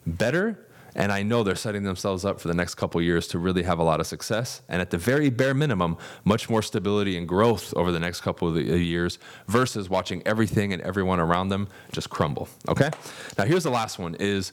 better, 0.05 0.67
and 0.95 1.11
I 1.11 1.23
know 1.23 1.43
they're 1.43 1.55
setting 1.55 1.83
themselves 1.83 2.25
up 2.25 2.39
for 2.39 2.47
the 2.47 2.53
next 2.53 2.75
couple 2.75 3.01
years 3.01 3.27
to 3.29 3.39
really 3.39 3.63
have 3.63 3.79
a 3.79 3.83
lot 3.83 3.99
of 3.99 4.07
success. 4.07 4.61
And 4.67 4.81
at 4.81 4.89
the 4.89 4.97
very 4.97 5.29
bare 5.29 5.53
minimum, 5.53 5.97
much 6.25 6.49
more 6.49 6.61
stability 6.61 7.17
and 7.17 7.27
growth 7.27 7.73
over 7.75 7.91
the 7.91 7.99
next 7.99 8.21
couple 8.21 8.47
of 8.47 8.57
years 8.65 9.19
versus 9.47 9.89
watching 9.89 10.21
everything 10.25 10.73
and 10.73 10.81
everyone 10.81 11.19
around 11.19 11.49
them 11.49 11.67
just 11.91 12.09
crumble. 12.09 12.49
Okay? 12.67 12.89
Now, 13.37 13.45
here's 13.45 13.63
the 13.63 13.71
last 13.71 13.99
one 13.99 14.15
is 14.15 14.51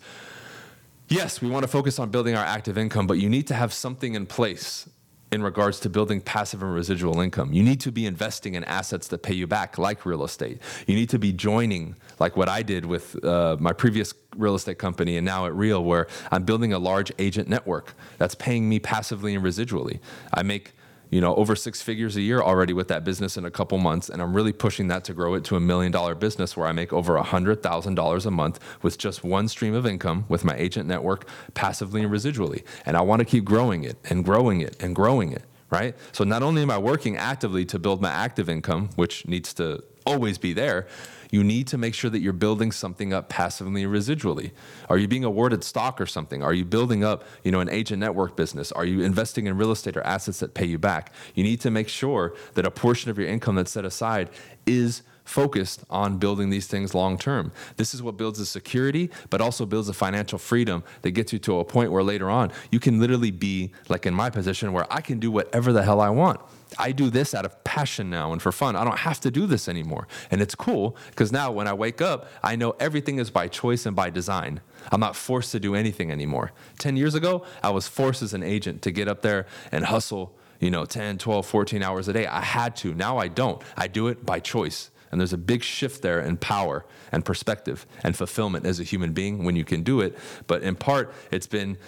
yes, 1.09 1.41
we 1.41 1.49
want 1.49 1.65
to 1.65 1.69
focus 1.69 1.99
on 1.99 2.11
building 2.11 2.35
our 2.35 2.45
active 2.45 2.79
income, 2.79 3.07
but 3.07 3.15
you 3.15 3.29
need 3.29 3.47
to 3.49 3.55
have 3.55 3.73
something 3.73 4.15
in 4.15 4.27
place 4.27 4.89
in 5.31 5.43
regards 5.43 5.81
to 5.81 5.91
building 5.91 6.21
passive 6.21 6.63
and 6.63 6.73
residual 6.73 7.21
income. 7.21 7.53
You 7.53 7.63
need 7.63 7.81
to 7.83 7.93
be 7.93 8.07
investing 8.07 8.55
in 8.55 8.65
assets 8.65 9.09
that 9.09 9.23
pay 9.23 9.35
you 9.35 9.47
back, 9.47 9.77
like 9.77 10.07
real 10.07 10.25
estate. 10.25 10.61
You 10.87 10.95
need 10.95 11.11
to 11.11 11.19
be 11.19 11.33
joining, 11.33 11.97
like 12.19 12.37
what 12.37 12.49
I 12.49 12.63
did 12.63 12.87
with 12.87 13.23
uh, 13.25 13.57
my 13.61 13.73
previous 13.73 14.15
real 14.39 14.55
estate 14.55 14.79
company 14.79 15.17
and 15.17 15.25
now 15.25 15.47
at 15.47 15.55
Real, 15.55 15.83
where 15.85 16.07
I'm 16.31 16.45
building 16.45 16.73
a 16.73 16.79
large 16.79 17.13
agent 17.19 17.49
network 17.49 17.95
that's 18.17 18.35
paying 18.35 18.69
me 18.69 18.79
passively 18.79 19.35
and 19.35 19.45
residually. 19.45 20.01
I 20.33 20.43
make 20.43 20.73
you 21.11 21.21
know, 21.21 21.35
over 21.37 21.57
six 21.57 21.81
figures 21.81 22.17
a 22.17 22.21
year 22.21 22.41
already 22.41 22.73
with 22.73 22.89
that 22.89 23.05
business 23.05 23.37
in 23.37 23.45
a 23.45 23.51
couple 23.51 23.79
months. 23.79 24.09
And 24.09 24.21
I'm 24.21 24.35
really 24.35 24.53
pushing 24.53 24.89
that 24.89 25.05
to 25.05 25.15
grow 25.15 25.35
it 25.35 25.45
to 25.45 25.57
a 25.57 25.61
million 25.61 25.91
dollar 25.91 26.15
business 26.15 26.57
where 26.57 26.67
I 26.67 26.73
make 26.73 26.93
over 26.93 27.17
a 27.17 27.25
$100,000 27.25 28.27
a 28.27 28.31
month 28.31 28.61
with 28.83 28.99
just 28.99 29.25
one 29.25 29.49
stream 29.49 29.75
of 29.75 29.87
income 29.87 30.27
with 30.29 30.45
my 30.45 30.55
agent 30.57 30.87
network 30.87 31.27
passively 31.55 32.03
and 32.03 32.13
residually. 32.13 32.63
And 32.85 32.97
I 32.97 33.01
want 33.01 33.21
to 33.21 33.25
keep 33.25 33.45
growing 33.45 33.85
it 33.85 33.97
and 34.11 34.25
growing 34.25 34.61
it 34.61 34.77
and 34.83 34.95
growing 34.95 35.33
it, 35.33 35.45
right? 35.71 35.97
So 36.13 36.25
not 36.25 36.43
only 36.43 36.63
am 36.63 36.71
I 36.71 36.79
working 36.79 37.17
actively 37.17 37.65
to 37.67 37.79
build 37.79 38.03
my 38.03 38.11
active 38.11 38.51
income, 38.51 38.91
which 38.97 39.27
needs 39.27 39.55
to 39.55 39.83
always 40.05 40.37
be 40.37 40.53
there, 40.53 40.87
you 41.31 41.45
need 41.45 41.67
to 41.69 41.79
make 41.79 41.95
sure 41.95 42.11
that 42.11 42.21
you're 42.21 42.33
building 42.33 42.73
something 42.73 43.13
up 43.13 43.29
passively 43.29 43.85
and 43.85 43.93
residually. 43.93 44.53
Are 44.89 44.99
you 44.99 45.09
being 45.09 45.25
awarded 45.25 45.65
stock 45.65 46.01
or 46.01 46.07
something? 46.07 46.43
Are 46.43 46.55
you 46.55 46.65
building 46.65 47.05
up, 47.05 47.25
you 47.45 47.53
know, 47.53 47.61
an 47.61 47.69
agent 47.69 48.01
network 48.01 48.37
business? 48.37 48.73
Are 48.73 48.85
you 48.85 49.03
investing 49.03 49.47
in 49.47 49.57
real 49.57 49.71
estate 49.71 49.97
or 49.97 50.03
assets 50.03 50.41
that 50.41 50.55
pay 50.55 50.67
you 50.67 50.79
back? 50.79 51.13
You 51.35 51.45
need 51.45 51.61
to 51.61 51.71
make 51.71 51.89
sure 51.89 52.35
that 52.55 52.67
a 52.67 52.71
portion 52.71 53.11
of 53.11 53.19
your 53.19 53.29
income 53.29 53.57
that's 53.57 53.71
set 53.71 53.85
aside 53.85 54.31
is 54.67 55.03
focused 55.29 55.85
on 55.91 56.17
building 56.17 56.49
these 56.49 56.67
things 56.67 56.95
long 56.95 57.19
term. 57.19 57.53
This 57.77 57.93
is 57.93 58.03
what 58.03 58.17
builds 58.17 58.39
the 58.39 58.47
security, 58.47 59.11
but 59.29 59.41
also 59.41 59.67
builds 59.67 59.89
a 59.89 59.93
financial 59.93 60.39
freedom 60.39 60.83
that 61.03 61.11
gets 61.11 61.33
you 61.33 61.39
to 61.41 61.59
a 61.61 61.65
point 61.65 61.93
where 61.93 62.03
later 62.03 62.31
on 62.31 62.51
you 62.71 62.81
can 62.81 62.99
literally 62.99 63.31
be 63.31 63.73
like 63.89 64.07
in 64.07 64.15
my 64.15 64.31
position 64.31 64.73
where 64.73 64.87
I 64.91 65.03
can 65.03 65.21
do 65.21 65.31
whatever 65.31 65.73
the 65.73 65.83
hell 65.83 66.01
I 66.01 66.09
want. 66.09 66.41
I 66.79 66.93
do 66.93 67.11
this 67.11 67.35
out 67.35 67.45
of 67.45 67.63
passion 67.65 68.11
now 68.11 68.33
and 68.33 68.43
for 68.43 68.53
fun. 68.53 68.77
I 68.77 68.85
don't 68.85 68.99
have 68.99 69.21
to 69.21 69.31
do 69.31 69.47
this 69.47 69.69
anymore. 69.69 70.07
And 70.31 70.41
it's 70.43 70.55
cool 70.55 70.97
because 71.11 71.33
now 71.33 71.51
when 71.51 71.67
I 71.67 71.73
wake 71.73 72.03
up, 72.03 72.29
I 72.43 72.57
know 72.57 72.75
everything 72.81 73.19
is 73.19 73.31
by 73.31 73.49
choice 73.49 73.87
and 73.87 73.97
by 73.97 74.11
design. 74.11 74.61
I'm 74.93 75.01
not 75.01 75.17
forced 75.17 75.53
to 75.53 75.61
do 75.61 75.75
anything 75.75 76.11
anymore. 76.11 76.53
10 76.79 76.97
years 76.97 77.15
ago, 77.15 77.45
I 77.63 77.71
was 77.71 77.89
forced 77.89 78.23
as 78.23 78.35
an 78.35 78.43
agent 78.43 78.83
to 78.83 78.91
get 78.91 79.09
up 79.09 79.23
there 79.23 79.47
and 79.73 79.87
hustle, 79.87 80.35
you 80.61 80.71
know, 80.71 80.85
10, 80.85 81.19
12, 81.19 81.47
14 81.47 81.83
hours 81.83 82.09
a 82.09 82.13
day. 82.13 82.27
I 82.27 82.41
had 82.41 82.77
to. 82.77 82.95
Now 82.95 83.19
I 83.19 83.29
don't. 83.29 83.63
I 83.77 83.87
do 83.87 84.09
it 84.09 84.27
by 84.27 84.41
choice. 84.41 84.91
And 85.11 85.21
there's 85.21 85.33
a 85.33 85.39
big 85.39 85.63
shift 85.63 86.03
there 86.03 86.21
in 86.21 86.37
power 86.37 86.85
and 87.13 87.25
perspective 87.25 87.87
and 88.03 88.15
fulfillment 88.15 88.67
as 88.67 88.79
a 88.79 88.83
human 88.83 89.13
being 89.13 89.45
when 89.45 89.57
you 89.57 89.65
can 89.65 89.83
do 89.83 90.01
it. 90.01 90.19
But 90.47 90.63
in 90.63 90.75
part, 90.75 91.13
it's 91.31 91.47
been 91.47 91.79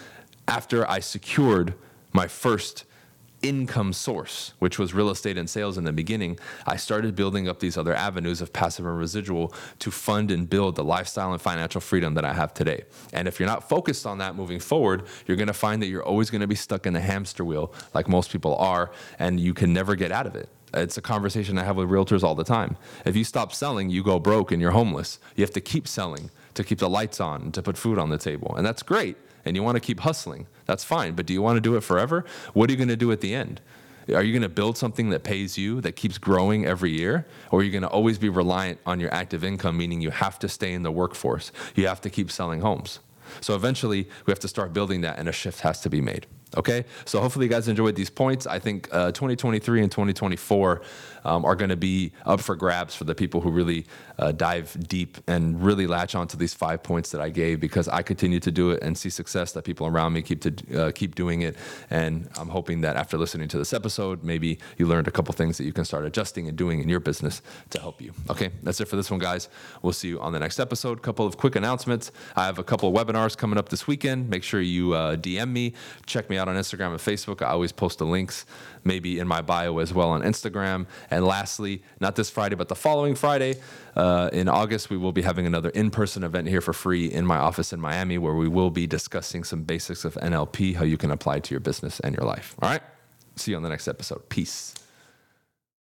after 0.49 0.89
I 0.89 1.01
secured 1.01 1.75
my 2.13 2.27
first 2.27 2.85
income 3.43 3.93
source, 3.93 4.53
which 4.59 4.79
was 4.79 4.95
real 4.95 5.11
estate 5.11 5.39
and 5.39 5.49
sales 5.49 5.79
in 5.79 5.85
the 5.85 5.93
beginning, 5.93 6.39
I 6.67 6.77
started 6.77 7.15
building 7.15 7.49
up 7.49 7.61
these 7.61 7.77
other 7.77 7.95
avenues 7.95 8.41
of 8.41 8.53
passive 8.53 8.87
and 8.87 8.99
residual 8.99 9.53
to 9.81 9.91
fund 9.91 10.31
and 10.31 10.49
build 10.49 10.77
the 10.77 10.85
lifestyle 10.85 11.33
and 11.33 11.41
financial 11.41 11.81
freedom 11.81 12.15
that 12.15 12.25
I 12.25 12.33
have 12.33 12.55
today. 12.55 12.85
And 13.13 13.29
if 13.29 13.41
you're 13.41 13.49
not 13.49 13.69
focused 13.69 14.07
on 14.07 14.19
that 14.19 14.37
moving 14.37 14.61
forward, 14.61 15.05
you're 15.27 15.37
going 15.37 15.47
to 15.47 15.53
find 15.53 15.83
that 15.83 15.87
you're 15.87 16.05
always 16.05 16.31
going 16.31 16.43
to 16.43 16.47
be 16.47 16.55
stuck 16.55 16.87
in 16.87 16.93
the 16.93 17.01
hamster 17.01 17.45
wheel, 17.45 17.73
like 17.95 18.09
most 18.09 18.31
people 18.31 18.57
are, 18.57 18.91
and 19.19 19.41
you 19.41 19.55
can 19.55 19.73
never 19.73 19.95
get 19.95 20.13
out 20.13 20.27
of 20.27 20.35
it. 20.37 20.49
It's 20.73 20.97
a 20.97 21.03
conversation 21.03 21.59
I 21.59 21.65
have 21.65 21.77
with 21.77 21.89
realtors 21.89 22.23
all 22.23 22.35
the 22.35 22.45
time. 22.45 22.77
If 23.05 23.17
you 23.17 23.25
stop 23.25 23.53
selling, 23.53 23.91
you 23.91 24.05
go 24.05 24.21
broke 24.21 24.53
and 24.53 24.63
you're 24.63 24.71
homeless. 24.71 25.19
You 25.35 25.43
have 25.43 25.53
to 25.55 25.61
keep 25.61 25.89
selling 25.89 26.31
to 26.55 26.63
keep 26.63 26.79
the 26.79 26.91
lights 26.91 27.21
on, 27.21 27.53
to 27.53 27.63
put 27.63 27.77
food 27.77 27.99
on 27.99 28.11
the 28.11 28.19
table. 28.19 28.55
And 28.57 28.65
that's 28.65 28.83
great 28.83 29.17
and 29.45 29.57
you 29.57 29.63
want 29.63 29.77
to 29.77 29.81
keep 29.81 30.01
hustling, 30.01 30.47
that's 30.67 30.85
fine. 30.85 31.15
But 31.15 31.27
do 31.27 31.33
you 31.33 31.43
want 31.43 31.57
to 31.57 31.61
do 31.61 31.77
it 31.77 31.83
forever? 31.83 32.25
What 32.53 32.69
are 32.69 32.73
you 32.73 32.77
going 32.77 32.89
to 32.89 32.97
do 32.97 33.13
at 33.13 33.21
the 33.21 33.35
end? 33.35 33.61
Are 34.15 34.23
you 34.23 34.33
going 34.33 34.43
to 34.43 34.49
build 34.49 34.77
something 34.77 35.11
that 35.11 35.23
pays 35.23 35.57
you, 35.57 35.81
that 35.83 35.93
keeps 35.93 36.19
growing 36.19 36.67
every 36.67 36.91
year? 36.91 37.27
Or 37.51 37.61
are 37.61 37.63
you 37.63 37.71
going 37.71 37.83
to 37.83 37.89
always 37.89 38.19
be 38.19 38.29
reliant 38.29 38.81
on 38.87 38.99
your 38.99 39.13
active 39.15 39.45
income, 39.45 39.77
meaning 39.77 40.01
you 40.01 40.11
have 40.11 40.39
to 40.41 40.49
stay 40.49 40.73
in 40.73 40.83
the 40.83 40.91
workforce? 40.91 41.53
You 41.75 41.87
have 41.87 42.01
to 42.03 42.11
keep 42.11 42.31
selling 42.31 42.61
homes. 42.61 43.01
So 43.41 43.55
eventually, 43.55 44.09
we 44.27 44.31
have 44.31 44.41
to 44.41 44.49
start 44.49 44.73
building 44.73 45.03
that, 45.03 45.19
and 45.19 45.29
a 45.29 45.33
shift 45.33 45.61
has 45.61 45.81
to 45.83 45.91
be 45.91 46.01
made. 46.01 46.27
Okay, 46.57 46.85
so 47.05 47.21
hopefully 47.21 47.47
you 47.47 47.51
guys 47.51 47.69
enjoyed 47.69 47.95
these 47.95 48.11
points. 48.11 48.47
I 48.47 48.59
think 48.59 48.89
uh, 48.93 49.13
2023 49.13 49.83
and 49.83 49.91
2024 49.91 50.83
um, 51.25 51.45
are 51.45 51.55
going 51.55 51.69
to 51.69 51.77
be 51.77 52.13
up 52.27 52.41
for 52.41 52.57
grabs 52.57 52.95
for 52.95 53.05
the 53.05 53.15
people 53.15 53.41
who 53.41 53.51
really 53.51 53.87
uh, 54.19 54.33
dive 54.33 54.77
deep 54.89 55.19
and 55.27 55.63
really 55.63 55.87
latch 55.87 56.15
onto 56.15 56.37
these 56.37 56.55
five 56.55 56.83
points 56.83 57.11
that 57.13 57.21
I 57.21 57.31
gave 57.31 57.61
because 57.61 57.89
I 57.89 58.03
continue 58.03 58.41
to 58.41 58.51
do 58.51 58.71
it 58.71 58.83
and 58.83 58.97
see 58.99 59.11
success 59.11 59.53
that 59.53 59.65
people 59.65 59.87
around 59.87 60.13
me 60.13 60.23
keep 60.23 60.41
to 60.43 60.77
uh, 60.77 60.93
keep 60.93 61.15
doing 61.15 61.43
it. 61.43 61.57
And 61.89 62.29
I'm 62.37 62.49
hoping 62.49 62.81
that 62.81 62.97
after 62.97 63.17
listening 63.17 63.49
to 63.49 63.59
this 63.59 63.73
episode, 63.73 64.25
maybe 64.25 64.59
you 64.77 64.87
learned 64.87 65.07
a 65.07 65.11
couple 65.13 65.33
things 65.35 65.57
that 65.59 65.65
you 65.65 65.73
can 65.73 65.85
start 65.85 66.05
adjusting 66.05 66.49
and 66.49 66.57
doing 66.57 66.81
in 66.81 66.89
your 66.89 67.01
business 67.01 67.43
to 67.71 67.81
help 67.81 68.01
you. 68.01 68.13
Okay, 68.29 68.51
that's 68.63 68.81
it 68.81 68.89
for 68.89 68.97
this 68.97 69.11
one, 69.11 69.21
guys. 69.21 69.49
We'll 69.83 69.93
see 69.93 70.09
you 70.09 70.21
on 70.21 70.33
the 70.33 70.41
next 70.41 70.59
episode. 70.59 71.01
Couple 71.03 71.27
of 71.27 71.37
quick 71.37 71.55
announcements. 71.55 72.11
I 72.35 72.47
have 72.47 72.59
a 72.59 72.65
couple 72.65 72.89
of 72.89 72.95
webinars 72.95 73.37
coming 73.37 73.59
up 73.59 73.69
this 73.69 73.87
weekend. 73.87 74.29
Make 74.29 74.43
sure 74.43 74.61
you 74.61 74.95
uh, 74.95 75.17
DM 75.17 75.51
me, 75.51 75.75
check 76.07 76.29
me 76.29 76.40
out 76.41 76.49
on 76.49 76.57
Instagram 76.57 76.91
and 76.91 76.99
Facebook. 76.99 77.43
I 77.43 77.51
always 77.51 77.71
post 77.71 77.99
the 77.99 78.07
links, 78.07 78.47
maybe 78.83 79.19
in 79.19 79.29
my 79.29 79.43
bio 79.43 79.79
as 79.79 79.95
well 79.95 80.11
on 80.11 80.23
Instagram. 80.23 80.87
And 81.11 81.25
lastly, 81.25 81.83
not 82.01 82.17
this 82.17 82.31
Friday, 82.31 82.57
but 82.57 82.69
the 82.69 82.75
following 82.75 83.15
Friday 83.15 83.57
uh, 83.95 84.31
in 84.33 84.49
August, 84.49 84.91
we 84.91 84.97
will 84.97 85.13
be 85.13 85.23
having 85.23 85.47
another 85.47 85.69
in 85.71 85.91
person 85.91 86.25
event 86.25 86.49
here 86.49 86.61
for 86.61 86.73
free 86.73 87.07
in 87.07 87.25
my 87.27 87.37
office 87.37 87.73
in 87.73 87.81
Miami 87.81 88.19
where 88.19 88.35
we 88.35 88.49
will 88.49 88.71
be 88.71 88.87
discussing 88.87 89.45
some 89.45 89.63
basics 89.63 90.05
of 90.05 90.15
NLP, 90.15 90.75
how 90.75 90.85
you 90.85 90.97
can 90.97 91.11
apply 91.11 91.41
to 91.41 91.55
your 91.55 91.61
business 91.61 92.01
and 92.01 92.17
your 92.17 92.27
life. 92.27 92.57
All 92.61 92.69
right? 92.69 92.83
See 93.37 93.53
you 93.53 93.57
on 93.57 93.63
the 93.63 93.69
next 93.69 93.87
episode. 93.87 94.29
Peace. 94.29 94.75